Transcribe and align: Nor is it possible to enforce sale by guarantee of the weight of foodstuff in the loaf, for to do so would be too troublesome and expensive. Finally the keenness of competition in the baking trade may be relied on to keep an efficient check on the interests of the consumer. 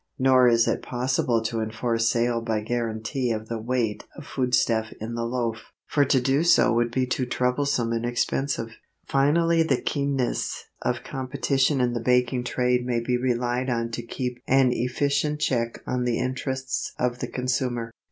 Nor 0.17 0.47
is 0.47 0.67
it 0.67 0.81
possible 0.81 1.43
to 1.43 1.61
enforce 1.61 2.09
sale 2.09 2.41
by 2.41 2.61
guarantee 2.61 3.29
of 3.29 3.49
the 3.49 3.59
weight 3.59 4.03
of 4.17 4.25
foodstuff 4.25 4.87
in 4.99 5.13
the 5.13 5.25
loaf, 5.25 5.71
for 5.85 6.05
to 6.05 6.19
do 6.19 6.43
so 6.43 6.73
would 6.73 6.89
be 6.89 7.05
too 7.05 7.27
troublesome 7.27 7.91
and 7.91 8.03
expensive. 8.03 8.69
Finally 9.05 9.61
the 9.61 9.79
keenness 9.79 10.63
of 10.81 11.03
competition 11.03 11.79
in 11.79 11.93
the 11.93 11.99
baking 11.99 12.43
trade 12.43 12.83
may 12.83 12.99
be 12.99 13.15
relied 13.15 13.69
on 13.69 13.91
to 13.91 14.01
keep 14.01 14.41
an 14.47 14.71
efficient 14.71 15.39
check 15.39 15.83
on 15.85 16.03
the 16.03 16.17
interests 16.17 16.93
of 16.97 17.19
the 17.19 17.27
consumer. 17.27 17.91